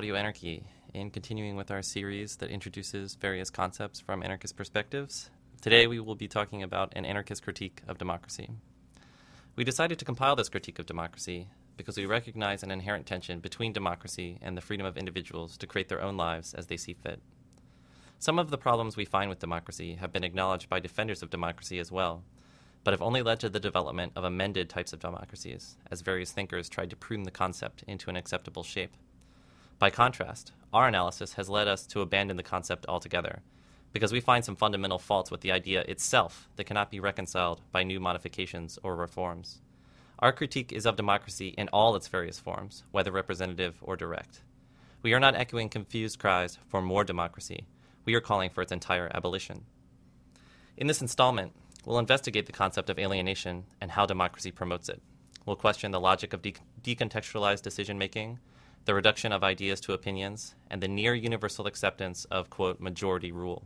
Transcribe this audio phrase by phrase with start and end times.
[0.00, 0.64] Audio Anarchy.
[0.94, 5.28] In continuing with our series that introduces various concepts from anarchist perspectives,
[5.60, 8.48] today we will be talking about an anarchist critique of democracy.
[9.56, 13.74] We decided to compile this critique of democracy because we recognize an inherent tension between
[13.74, 17.20] democracy and the freedom of individuals to create their own lives as they see fit.
[18.18, 21.78] Some of the problems we find with democracy have been acknowledged by defenders of democracy
[21.78, 22.24] as well,
[22.84, 26.70] but have only led to the development of amended types of democracies, as various thinkers
[26.70, 28.96] tried to prune the concept into an acceptable shape.
[29.80, 33.40] By contrast, our analysis has led us to abandon the concept altogether,
[33.94, 37.82] because we find some fundamental faults with the idea itself that cannot be reconciled by
[37.82, 39.62] new modifications or reforms.
[40.18, 44.42] Our critique is of democracy in all its various forms, whether representative or direct.
[45.00, 47.64] We are not echoing confused cries for more democracy.
[48.04, 49.64] We are calling for its entire abolition.
[50.76, 51.52] In this installment,
[51.86, 55.00] we'll investigate the concept of alienation and how democracy promotes it.
[55.46, 58.40] We'll question the logic of de- decontextualized decision making,
[58.84, 63.64] the reduction of ideas to opinions, and the near universal acceptance of, quote, majority rule.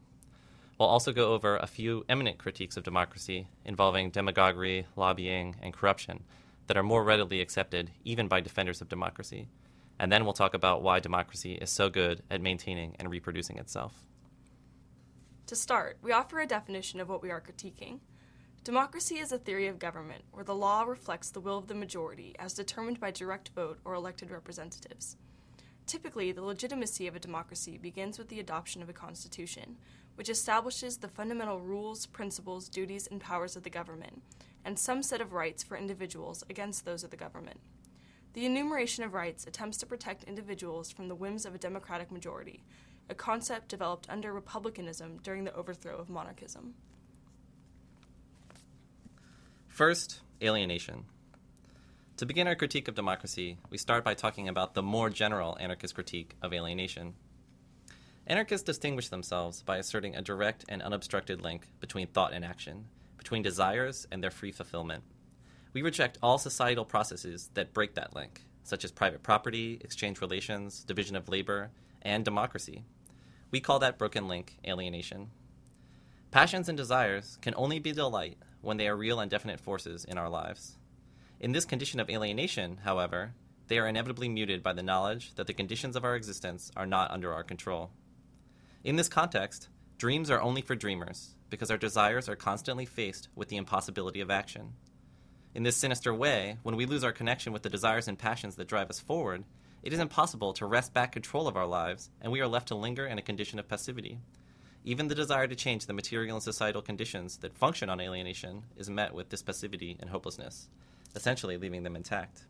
[0.79, 6.25] We'll also go over a few eminent critiques of democracy involving demagoguery, lobbying, and corruption
[6.67, 9.49] that are more readily accepted even by defenders of democracy.
[9.99, 13.93] And then we'll talk about why democracy is so good at maintaining and reproducing itself.
[15.47, 18.01] To start, we offer a definition of what we are critiquing.
[18.65, 22.35] Democracy is a theory of government where the law reflects the will of the majority
[22.39, 25.19] as determined by direct vote or elected representatives.
[25.87, 29.77] Typically, the legitimacy of a democracy begins with the adoption of a constitution,
[30.15, 34.23] which establishes the fundamental rules, principles, duties, and powers of the government,
[34.65, 37.61] and some set of rights for individuals against those of the government.
[38.33, 42.65] The enumeration of rights attempts to protect individuals from the whims of a democratic majority,
[43.11, 46.73] a concept developed under republicanism during the overthrow of monarchism.
[49.75, 51.07] First, alienation.
[52.19, 55.97] To begin our critique of democracy, we start by talking about the more general anarchist
[55.97, 57.15] critique of alienation.
[58.25, 62.85] Anarchists distinguish themselves by asserting a direct and unobstructed link between thought and action,
[63.19, 65.03] between desires and their free fulfillment.
[65.73, 70.85] We reject all societal processes that break that link, such as private property, exchange relations,
[70.85, 72.85] division of labor, and democracy.
[73.51, 75.31] We call that broken link alienation.
[76.31, 80.19] Passions and desires can only be delight when they are real and definite forces in
[80.19, 80.77] our lives.
[81.41, 83.35] In this condition of alienation, however,
[83.69, 87.11] they are inevitably muted by the knowledge that the conditions of our existence are not
[87.11, 87.91] under our control.
[88.83, 93.49] In this context, dreams are only for dreamers, because our desires are constantly faced with
[93.49, 94.75] the impossibility of action.
[95.55, 98.69] In this sinister way, when we lose our connection with the desires and passions that
[98.69, 99.45] drive us forward,
[99.83, 102.75] it is impossible to wrest back control of our lives, and we are left to
[102.75, 104.19] linger in a condition of passivity.
[104.87, 108.91] Even the desire to change the material and societal conditions that function on alienation is
[108.91, 110.69] met with this passivity and hopelessness,
[111.17, 112.45] essentially leaving them intact.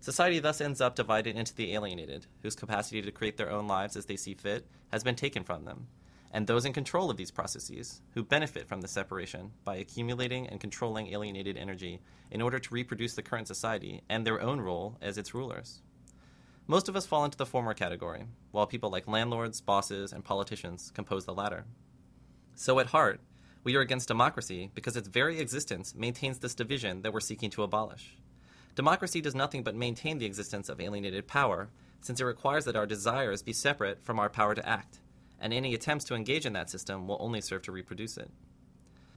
[0.00, 3.96] Society thus ends up divided into the alienated, whose capacity to create their own lives
[3.96, 5.86] as they see fit has been taken from them,
[6.32, 10.60] and those in control of these processes, who benefit from the separation by accumulating and
[10.60, 12.00] controlling alienated energy
[12.32, 15.82] in order to reproduce the current society and their own role as its rulers.
[16.70, 20.92] Most of us fall into the former category, while people like landlords, bosses, and politicians
[20.94, 21.64] compose the latter.
[22.56, 23.22] So, at heart,
[23.64, 27.62] we are against democracy because its very existence maintains this division that we're seeking to
[27.62, 28.18] abolish.
[28.74, 31.70] Democracy does nothing but maintain the existence of alienated power,
[32.02, 35.00] since it requires that our desires be separate from our power to act,
[35.40, 38.30] and any attempts to engage in that system will only serve to reproduce it.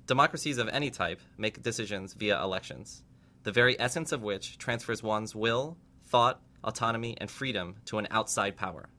[0.08, 3.04] Democracies of any type make decisions via elections,
[3.44, 5.76] the very essence of which transfers one's will,
[6.06, 8.90] thought, autonomy, and freedom to an outside power.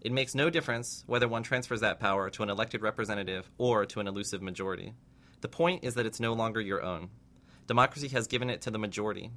[0.00, 4.00] It makes no difference whether one transfers that power to an elected representative or to
[4.00, 4.92] an elusive majority.
[5.40, 7.10] The point is that it's no longer your own.
[7.66, 9.30] Democracy has given it to the majority.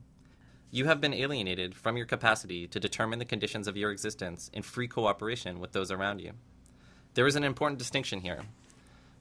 [0.71, 4.61] You have been alienated from your capacity to determine the conditions of your existence in
[4.61, 6.33] free cooperation with those around you.
[7.15, 8.43] There is an important distinction here.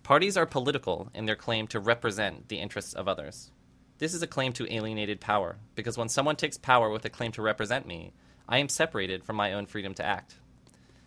[0.02, 3.50] Parties are political in their claim to represent the interests of others.
[3.98, 7.32] This is a claim to alienated power, because when someone takes power with a claim
[7.32, 8.12] to represent me,
[8.48, 10.36] I am separated from my own freedom to act.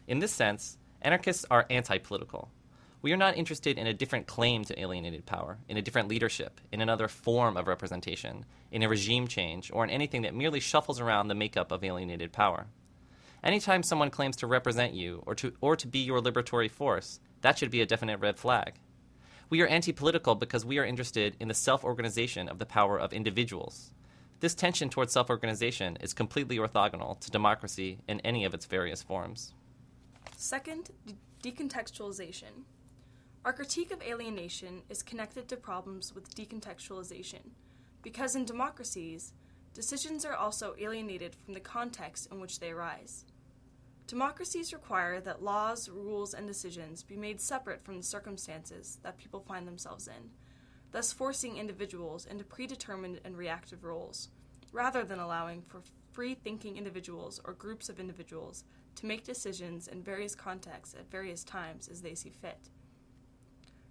[0.08, 2.52] In this sense, anarchists are anti political.
[3.02, 6.62] We are not interested in a different claim to alienated power, in a different leadership,
[6.72, 11.00] in another form of representation, in a regime change, or in anything that merely shuffles
[11.00, 12.68] around the makeup of alienated power.
[13.44, 17.58] Anytime someone claims to represent you or to, or to be your liberatory force, that
[17.58, 18.76] should be a definite red flag.
[19.50, 23.00] We are anti political because we are interested in the self organization of the power
[23.00, 23.94] of individuals,
[24.42, 29.02] this tension towards self organization is completely orthogonal to democracy in any of its various
[29.02, 29.54] forms.
[30.36, 32.66] Second, de- decontextualization.
[33.46, 37.52] Our critique of alienation is connected to problems with decontextualization,
[38.02, 39.34] because in democracies,
[39.74, 43.26] decisions are also alienated from the context in which they arise.
[44.08, 49.40] Democracies require that laws, rules, and decisions be made separate from the circumstances that people
[49.40, 50.32] find themselves in,
[50.92, 54.30] thus forcing individuals into predetermined and reactive roles,
[54.72, 58.64] rather than allowing for free thinking individuals or groups of individuals
[58.96, 62.70] to make decisions in various contexts at various times as they see fit.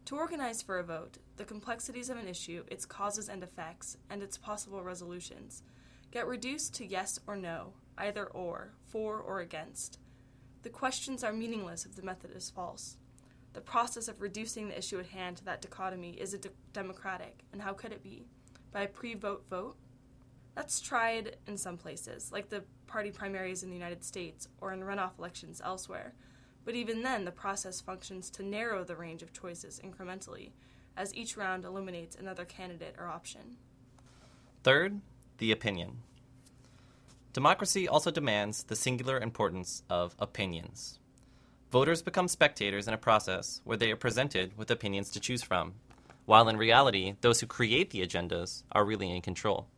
[0.07, 4.23] To organize for a vote, the complexities of an issue, its causes and effects, and
[4.23, 5.63] its possible resolutions
[6.11, 9.99] get reduced to yes or no, either or, for or against
[10.63, 12.97] the questions are meaningless if the method is false.
[13.53, 17.61] The process of reducing the issue at hand to that dichotomy is de- democratic, and
[17.61, 18.27] how could it be?
[18.73, 19.77] By a pre vote vote?
[20.55, 24.81] That's tried in some places, like the party primaries in the United States or in
[24.81, 26.15] runoff elections elsewhere.
[26.65, 30.51] But even then, the process functions to narrow the range of choices incrementally,
[30.97, 33.57] as each round eliminates another candidate or option.
[34.63, 35.01] Third,
[35.39, 36.03] the opinion.
[37.33, 40.99] Democracy also demands the singular importance of opinions.
[41.71, 45.75] Voters become spectators in a process where they are presented with opinions to choose from,
[46.27, 49.69] while in reality, those who create the agendas are really in control.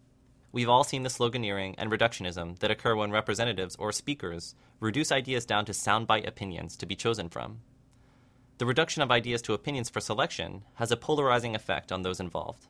[0.53, 5.44] We've all seen the sloganeering and reductionism that occur when representatives or speakers reduce ideas
[5.44, 7.59] down to soundbite opinions to be chosen from.
[8.56, 12.69] The reduction of ideas to opinions for selection has a polarizing effect on those involved.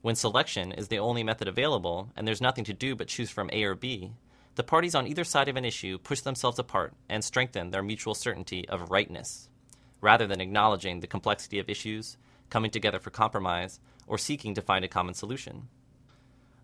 [0.00, 3.50] When selection is the only method available and there's nothing to do but choose from
[3.52, 4.12] A or B,
[4.56, 8.14] the parties on either side of an issue push themselves apart and strengthen their mutual
[8.14, 9.48] certainty of rightness,
[10.00, 12.16] rather than acknowledging the complexity of issues,
[12.50, 15.68] coming together for compromise, or seeking to find a common solution.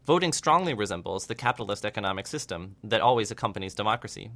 [0.06, 4.30] Voting strongly resembles the capitalist economic system that always accompanies democracy.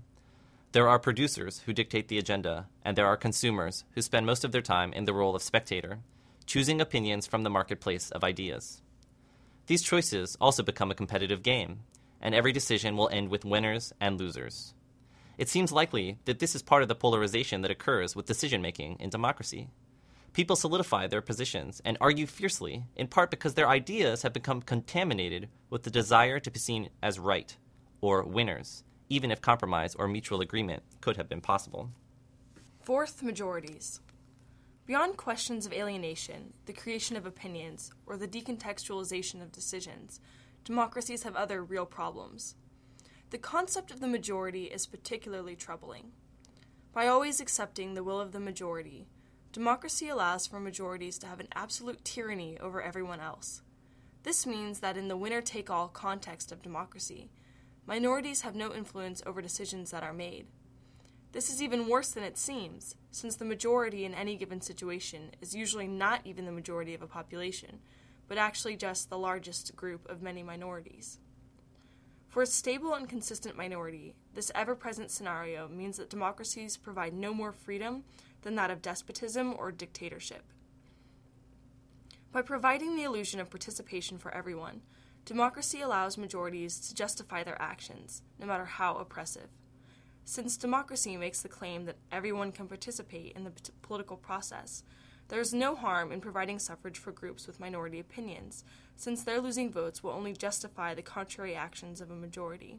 [0.73, 4.53] There are producers who dictate the agenda, and there are consumers who spend most of
[4.53, 6.01] their time in the role of spectator,
[6.47, 8.83] choosing opinions from the marketplace of ideas.
[9.67, 11.81] These choices also become a competitive game,
[12.25, 14.75] and every decision will end with winners and losers.
[15.37, 18.97] It seems likely that this is part of the polarization that occurs with decision making
[18.99, 19.69] in democracy.
[20.33, 25.49] People solidify their positions and argue fiercely, in part because their ideas have become contaminated
[25.71, 27.57] with the desire to be seen as right,
[28.01, 31.91] or winners, even if compromise or mutual agreement could have been possible.
[32.81, 34.01] Fourth, majorities.
[34.87, 40.21] Beyond questions of alienation, the creation of opinions, or the decontextualization of decisions,
[40.65, 42.55] democracies have other real problems.
[43.31, 46.13] The concept of the majority is particularly troubling.
[46.93, 49.07] By always accepting the will of the majority,
[49.53, 53.63] democracy allows for majorities to have an absolute tyranny over everyone else.
[54.23, 57.31] This means that in the winner take all context of democracy,
[57.87, 60.47] minorities have no influence over decisions that are made.
[61.33, 65.55] This is even worse than it seems, since the majority in any given situation is
[65.55, 67.81] usually not even the majority of a population,
[68.29, 71.19] but actually just the largest group of many minorities.
[72.29, 77.33] For a stable and consistent minority, this ever present scenario means that democracies provide no
[77.33, 78.03] more freedom
[78.43, 80.43] than that of despotism or dictatorship.
[82.33, 84.83] By providing the illusion of participation for everyone,
[85.25, 89.51] democracy allows majorities to justify their actions, no matter how oppressive.
[90.25, 94.83] Since democracy makes the claim that everyone can participate in the political process,
[95.29, 98.65] there is no harm in providing suffrage for groups with minority opinions,
[98.97, 102.79] since their losing votes will only justify the contrary actions of a majority.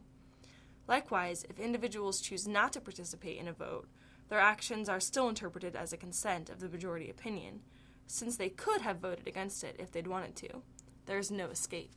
[0.88, 3.88] Likewise, if individuals choose not to participate in a vote,
[4.28, 7.60] their actions are still interpreted as a consent of the majority opinion,
[8.06, 10.62] since they could have voted against it if they'd wanted to.
[11.06, 11.92] There is no escape.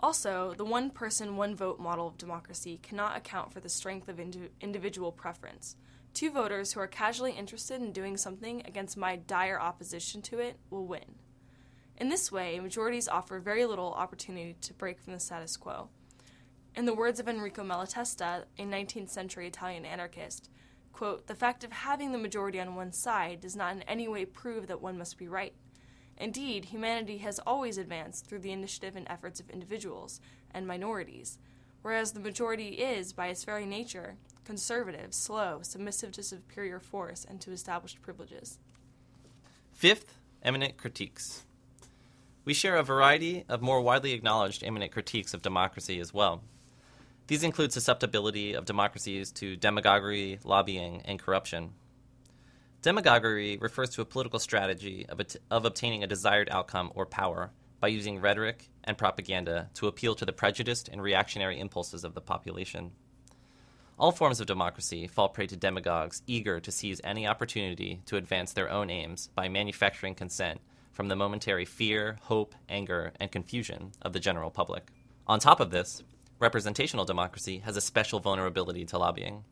[0.00, 4.20] Also, the one person, one vote model of democracy cannot account for the strength of
[4.20, 5.74] indi- individual preference.
[6.14, 10.58] Two voters who are casually interested in doing something against my dire opposition to it
[10.70, 11.16] will win.
[11.96, 15.88] In this way, majorities offer very little opportunity to break from the status quo.
[16.76, 20.48] In the words of Enrico Malatesta, a 19th century Italian anarchist,
[20.92, 24.24] quote, the fact of having the majority on one side does not in any way
[24.24, 25.54] prove that one must be right.
[26.16, 30.20] Indeed, humanity has always advanced through the initiative and efforts of individuals
[30.52, 31.38] and minorities,
[31.82, 34.16] whereas the majority is, by its very nature,
[34.48, 38.58] conservative, slow, submissive to superior force and to established privileges.
[39.74, 41.44] Fifth, eminent critiques.
[42.46, 46.42] We share a variety of more widely acknowledged eminent critiques of democracy as well.
[47.26, 51.74] These include susceptibility of democracies to demagoguery, lobbying, and corruption.
[52.80, 57.50] Demagoguery refers to a political strategy of, at- of obtaining a desired outcome or power
[57.80, 62.22] by using rhetoric and propaganda to appeal to the prejudiced and reactionary impulses of the
[62.22, 62.92] population.
[63.98, 68.52] All forms of democracy fall prey to demagogues eager to seize any opportunity to advance
[68.52, 70.60] their own aims by manufacturing consent
[70.92, 74.92] from the momentary fear, hope, anger, and confusion of the general public.
[75.26, 76.04] On top of this,
[76.38, 79.42] representational democracy has a special vulnerability to lobbying.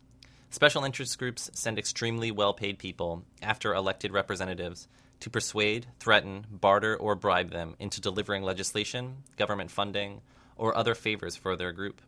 [0.51, 4.87] Special interest groups send extremely well paid people after elected representatives
[5.19, 10.21] to persuade, threaten, barter, or bribe them into delivering legislation, government funding,
[10.57, 12.01] or other favors for their group.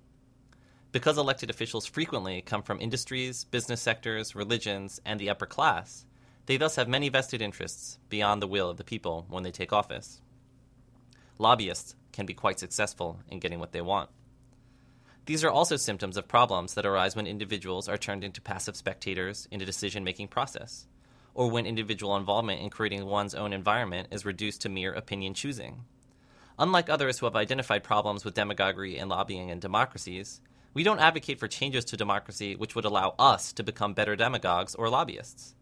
[0.90, 6.06] Because elected officials frequently come from industries, business sectors, religions, and the upper class,
[6.46, 9.72] they thus have many vested interests beyond the will of the people when they take
[9.72, 10.22] office.
[11.38, 14.08] Lobbyists can be quite successful in getting what they want.
[15.26, 19.46] These are also symptoms of problems that arise when individuals are turned into passive spectators
[19.50, 20.86] in a decision making process,
[21.34, 25.84] or when individual involvement in creating one's own environment is reduced to mere opinion choosing.
[26.58, 30.40] Unlike others who have identified problems with demagoguery and lobbying in democracies,
[30.74, 34.74] we don't advocate for changes to democracy which would allow us to become better demagogues
[34.74, 35.54] or lobbyists.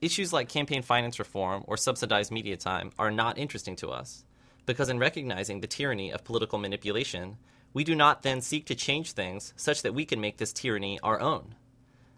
[0.00, 4.24] Issues like campaign finance reform or subsidized media time are not interesting to us,
[4.66, 7.36] because in recognizing the tyranny of political manipulation,
[7.72, 10.98] we do not then seek to change things such that we can make this tyranny
[11.00, 11.54] our own.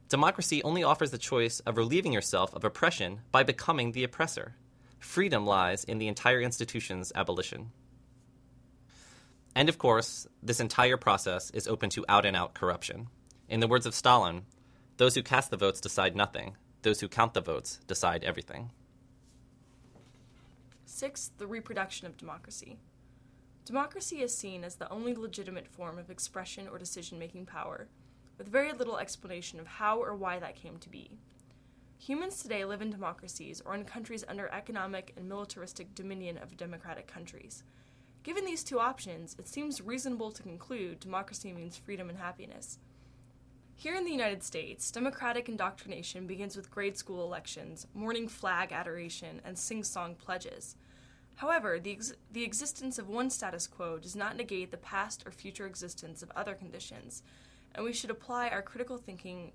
[0.09, 4.55] Democracy only offers the choice of relieving yourself of oppression by becoming the oppressor.
[4.99, 7.73] Freedom lies in the entire institution's abolition.
[9.57, 13.09] And of course, this entire process is open to out and out corruption.
[13.49, 14.43] In the words of Stalin,
[14.99, 18.71] those who cast the votes decide nothing, those who count the votes decide everything.
[20.85, 22.77] Sixth, the reproduction of democracy.
[23.65, 27.89] Democracy is seen as the only legitimate form of expression or decision making power,
[28.37, 31.13] with very little explanation of how or why that came to be.
[31.97, 37.07] Humans today live in democracies or in countries under economic and militaristic dominion of democratic
[37.07, 37.65] countries.
[38.27, 42.81] Given these two options, it seems reasonable to conclude democracy means freedom and happiness.
[43.77, 49.41] Here in the United States, democratic indoctrination begins with grade school elections, morning flag adoration,
[49.45, 50.75] and sing song pledges.
[51.37, 55.31] However, the, ex- the existence of one status quo does not negate the past or
[55.31, 57.23] future existence of other conditions,
[57.77, 59.53] and we should apply our critical thinking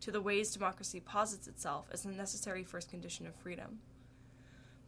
[0.00, 3.78] to the ways democracy posits itself as the necessary first condition of freedom.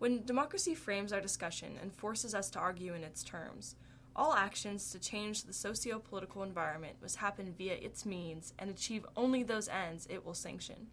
[0.02, 3.76] When democracy frames our discussion and forces us to argue in its terms,
[4.16, 9.06] all actions to change the socio political environment must happen via its means and achieve
[9.16, 10.88] only those ends it will sanction.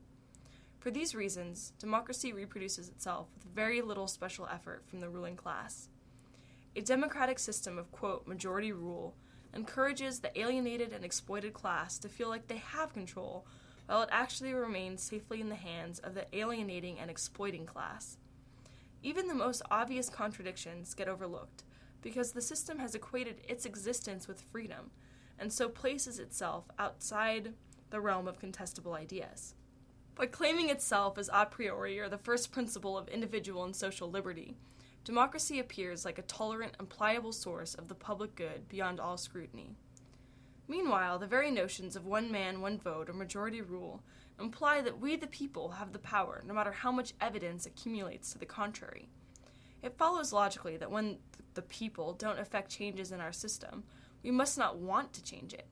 [0.78, 5.90] For these reasons, democracy reproduces itself with very little special effort from the ruling class.
[6.76, 9.16] A democratic system of, quote, majority rule
[9.56, 13.48] encourages the alienated and exploited class to feel like they have control,
[13.88, 18.20] while it actually remains safely in the hands of the alienating and exploiting class.
[19.02, 21.64] Even the most obvious contradictions get overlooked
[22.02, 24.92] because the system has equated its existence with freedom
[25.38, 27.54] and so places itself outside
[27.90, 29.56] the realm of contestable ideas.
[30.16, 34.58] By claiming itself as a priori or the first principle of individual and social liberty,
[35.06, 39.76] democracy appears like a tolerant and pliable source of the public good beyond all scrutiny.
[40.68, 44.04] Meanwhile, the very notions of one man, one vote, or majority rule
[44.40, 48.38] imply that we, the people, have the power, no matter how much evidence accumulates to
[48.38, 49.10] the contrary.
[49.82, 51.18] It follows logically that when
[51.54, 53.84] the people don't effect changes in our system,
[54.24, 55.68] we must not want to change it.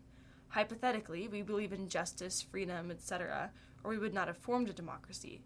[0.50, 3.52] Hypothetically, we believe in justice, freedom, etc.,
[3.84, 5.42] or we would not have formed a democracy.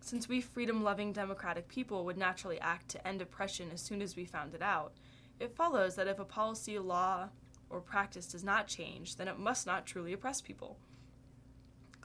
[0.00, 4.16] Since we freedom loving democratic people would naturally act to end oppression as soon as
[4.16, 4.92] we found it out,
[5.40, 7.28] it follows that if a policy, law,
[7.70, 10.78] or practice does not change, then it must not truly oppress people.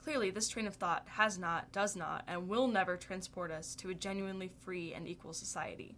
[0.02, 3.90] Clearly, this train of thought has not, does not, and will never transport us to
[3.90, 5.94] a genuinely free and equal society.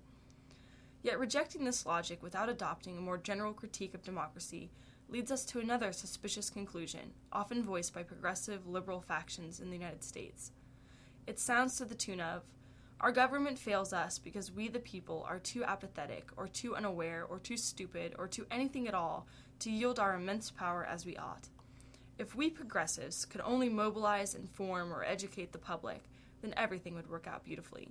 [1.02, 4.70] Yet, rejecting this logic without adopting a more general critique of democracy
[5.08, 10.02] leads us to another suspicious conclusion, often voiced by progressive liberal factions in the United
[10.02, 10.50] States.
[11.28, 12.42] It sounds to the tune of
[13.00, 17.38] Our government fails us because we, the people, are too apathetic, or too unaware, or
[17.38, 19.26] too stupid, or too anything at all
[19.60, 21.48] to yield our immense power as we ought.
[22.22, 26.04] If we progressives could only mobilize, inform, or educate the public,
[26.40, 27.88] then everything would work out beautifully.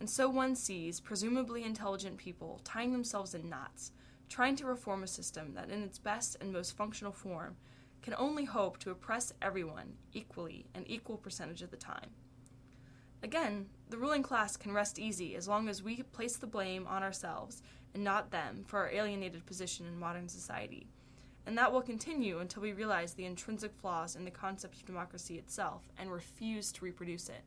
[0.00, 3.92] And so one sees presumably intelligent people tying themselves in knots,
[4.30, 7.56] trying to reform a system that, in its best and most functional form,
[8.00, 12.08] can only hope to oppress everyone equally an equal percentage of the time.
[13.22, 17.02] Again, the ruling class can rest easy as long as we place the blame on
[17.02, 17.60] ourselves
[17.92, 20.86] and not them for our alienated position in modern society.
[21.50, 25.36] And that will continue until we realize the intrinsic flaws in the concept of democracy
[25.36, 27.42] itself and refuse to reproduce it.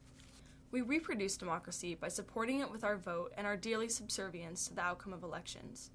[0.72, 4.82] We reproduce democracy by supporting it with our vote and our daily subservience to the
[4.82, 5.90] outcome of elections.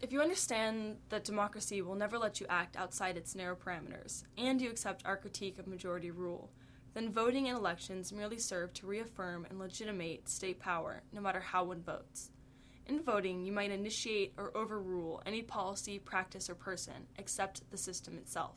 [0.00, 4.60] If you understand that democracy will never let you act outside its narrow parameters, and
[4.60, 6.52] you accept our critique of majority rule,
[6.94, 11.64] then voting in elections merely serve to reaffirm and legitimate state power, no matter how
[11.64, 12.30] one votes.
[12.86, 18.18] In voting, you might initiate or overrule any policy, practice, or person except the system
[18.18, 18.56] itself.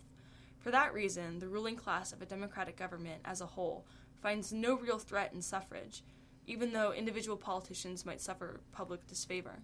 [0.60, 3.86] For that reason, the ruling class of a democratic government as a whole
[4.22, 6.04] finds no real threat in suffrage,
[6.48, 9.60] even though individual politicians might suffer public disfavor.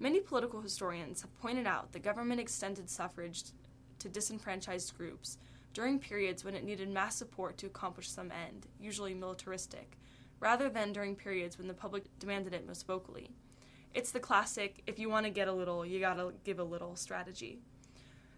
[0.00, 3.44] Many political historians have pointed out that government extended suffrage
[3.98, 5.38] to disenfranchised groups
[5.72, 9.98] during periods when it needed mass support to accomplish some end, usually militaristic,
[10.44, 13.30] rather than during periods when the public demanded it most vocally.
[13.94, 16.96] It's the classic if you want to get a little, you gotta give a little
[16.96, 17.60] strategy.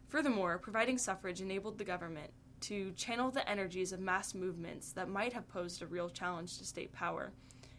[0.06, 5.32] Furthermore, providing suffrage enabled the government to channel the energies of mass movements that might
[5.32, 7.32] have posed a real challenge to state power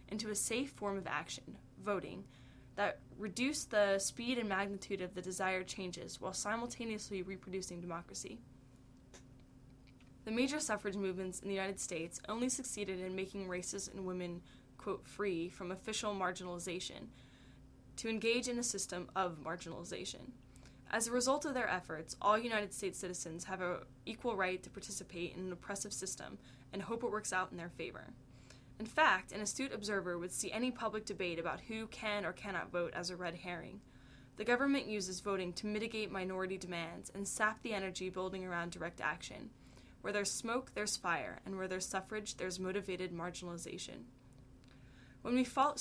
[0.10, 2.26] into a safe form of action, voting,
[2.76, 8.40] that reduced the speed and magnitude of the desired changes while simultaneously reproducing democracy.
[10.28, 14.42] The major suffrage movements in the United States only succeeded in making races and women,
[14.78, 17.08] quote, free from official marginalization
[17.96, 20.32] to engage in a system of marginalization.
[20.92, 24.70] As a result of their efforts, all United States citizens have an equal right to
[24.70, 26.38] participate in an oppressive system
[26.74, 28.08] and hope it works out in their favor.
[28.82, 32.70] In fact, an astute observer would see any public debate about who can or cannot
[32.70, 33.80] vote as a red herring.
[34.36, 39.00] The government uses voting to mitigate minority demands and sap the energy building around direct
[39.00, 39.52] action.
[40.02, 44.04] Where there's smoke, there's fire, and where there's suffrage, there's motivated marginalization.
[45.22, 45.76] When we, fall,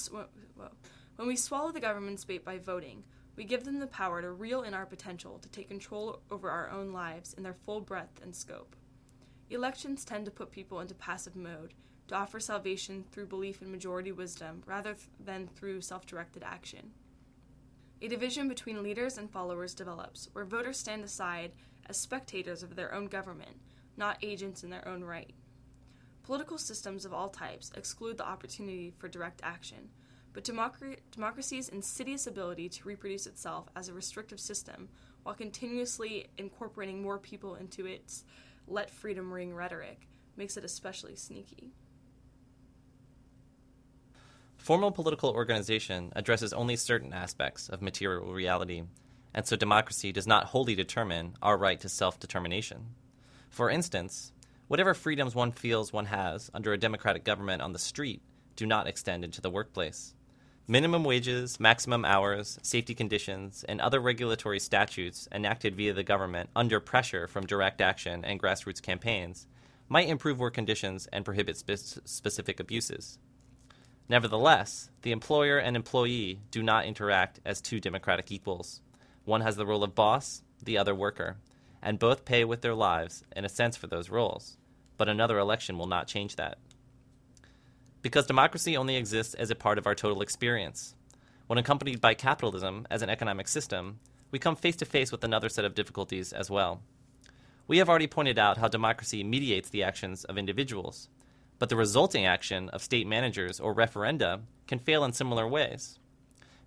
[1.16, 3.04] when we swallow the government's bait by voting,
[3.36, 6.70] we give them the power to reel in our potential to take control over our
[6.70, 8.74] own lives in their full breadth and scope.
[9.50, 11.74] Elections tend to put people into passive mode,
[12.08, 16.92] to offer salvation through belief in majority wisdom rather th- than through self directed action.
[18.00, 21.52] A division between leaders and followers develops, where voters stand aside
[21.88, 23.56] as spectators of their own government
[23.96, 25.32] not agents in their own right.
[26.22, 29.90] Political systems of all types exclude the opportunity for direct action,
[30.32, 34.88] but democ- democracy's insidious ability to reproduce itself as a restrictive system
[35.22, 38.24] while continuously incorporating more people into its
[38.68, 41.72] let freedom ring rhetoric makes it especially sneaky.
[44.56, 48.82] Formal political organization addresses only certain aspects of material reality,
[49.32, 52.86] and so democracy does not wholly determine our right to self determination.
[53.48, 54.32] For instance,
[54.68, 58.20] whatever freedoms one feels one has under a democratic government on the street
[58.56, 60.14] do not extend into the workplace.
[60.68, 66.80] Minimum wages, maximum hours, safety conditions, and other regulatory statutes enacted via the government under
[66.80, 69.46] pressure from direct action and grassroots campaigns
[69.88, 73.20] might improve work conditions and prohibit spe- specific abuses.
[74.08, 78.80] Nevertheless, the employer and employee do not interact as two democratic equals.
[79.24, 81.36] One has the role of boss, the other worker
[81.86, 84.56] and both pay with their lives, in a sense, for those roles.
[84.96, 86.58] But another election will not change that.
[88.02, 90.96] Because democracy only exists as a part of our total experience.
[91.46, 94.00] When accompanied by capitalism as an economic system,
[94.32, 96.80] we come face to face with another set of difficulties as well.
[97.68, 101.08] We have already pointed out how democracy mediates the actions of individuals,
[101.60, 106.00] but the resulting action of state managers or referenda can fail in similar ways.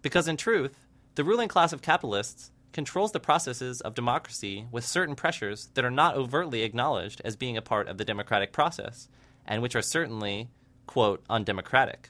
[0.02, 5.16] Because in truth, the ruling class of capitalists controls the processes of democracy with certain
[5.16, 9.10] pressures that are not overtly acknowledged as being a part of the democratic process,
[9.46, 10.50] and which are certainly,
[10.86, 12.10] quote, undemocratic.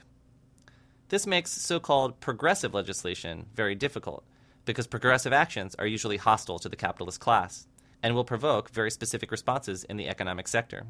[1.08, 4.24] This makes so called progressive legislation very difficult,
[4.64, 7.66] because progressive actions are usually hostile to the capitalist class
[8.02, 10.86] and will provoke very specific responses in the economic sector.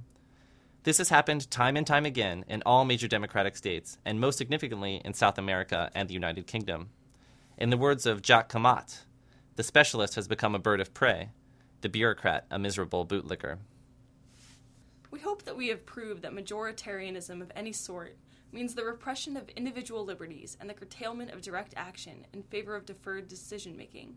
[0.82, 5.00] This has happened time and time again in all major democratic states, and most significantly
[5.04, 6.90] in South America and the United Kingdom.
[7.58, 9.04] In the words of Jacques Camatte,
[9.60, 11.28] the specialist has become a bird of prey,
[11.82, 13.58] the bureaucrat a miserable bootlicker.
[15.10, 18.16] We hope that we have proved that majoritarianism of any sort
[18.52, 22.86] means the repression of individual liberties and the curtailment of direct action in favor of
[22.86, 24.16] deferred decision making.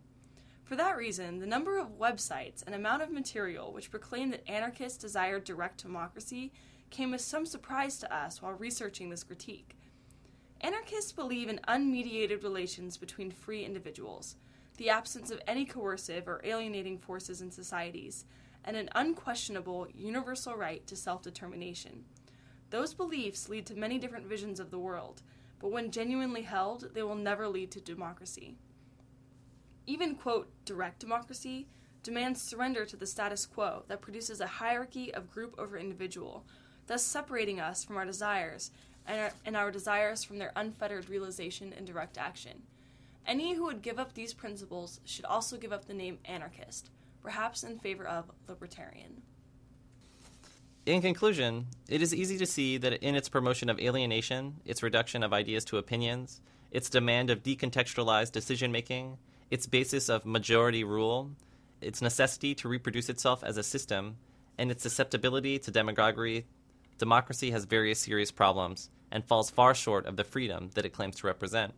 [0.63, 4.97] For that reason, the number of websites and amount of material which proclaim that anarchists
[4.97, 6.53] desire direct democracy
[6.89, 9.75] came as some surprise to us while researching this critique.
[10.61, 14.37] Anarchists believe in unmediated relations between free individuals,
[14.77, 18.25] the absence of any coercive or alienating forces in societies,
[18.65, 22.05] and an unquestionable universal right to self determination.
[22.69, 25.21] Those beliefs lead to many different visions of the world,
[25.59, 28.55] but when genuinely held, they will never lead to democracy.
[29.85, 31.67] Even, quote, direct democracy
[32.03, 36.45] demands surrender to the status quo that produces a hierarchy of group over individual,
[36.87, 38.71] thus separating us from our desires
[39.05, 42.63] and our, and our desires from their unfettered realization and direct action.
[43.25, 46.89] Any who would give up these principles should also give up the name anarchist,
[47.21, 49.21] perhaps in favor of libertarian.
[50.85, 55.23] In conclusion, it is easy to see that in its promotion of alienation, its reduction
[55.23, 59.17] of ideas to opinions, its demand of decontextualized decision making,
[59.49, 61.31] its basis of majority rule,
[61.79, 64.17] its necessity to reproduce itself as a system,
[64.57, 66.45] and its susceptibility to demagoguery,
[66.97, 71.15] democracy has various serious problems and falls far short of the freedom that it claims
[71.15, 71.73] to represent.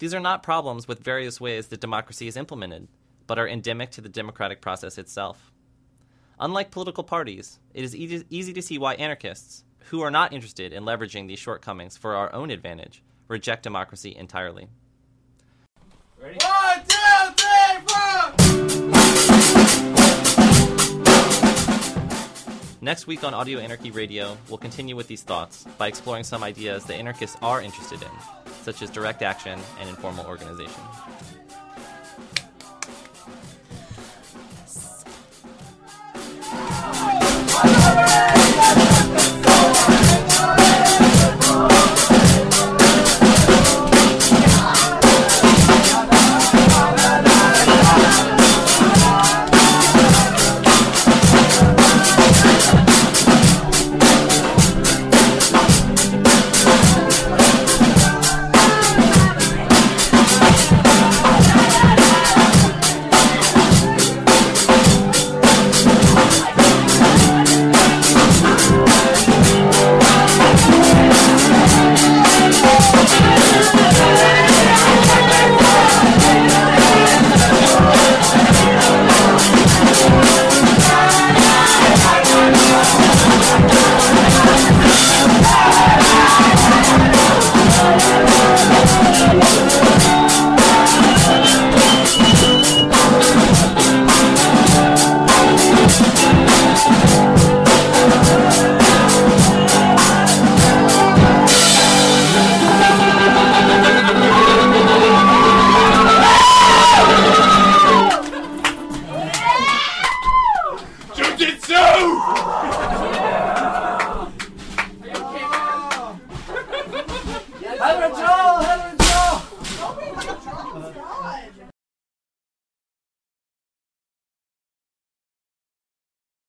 [0.00, 2.88] These are not problems with various ways that democracy is implemented,
[3.26, 5.52] but are endemic to the democratic process itself.
[6.38, 10.72] Unlike political parties, it is easy, easy to see why anarchists, who are not interested
[10.72, 14.68] in leveraging these shortcomings for our own advantage, reject democracy entirely.
[16.18, 16.38] Ready?
[16.46, 16.96] One, two,
[17.36, 18.00] three, four!
[22.80, 26.86] Next week on Audio Anarchy Radio, we'll continue with these thoughts by exploring some ideas
[26.86, 28.08] that anarchists are interested in,
[28.62, 30.82] such as direct action and informal organization.
[37.62, 39.26] Jujitsu!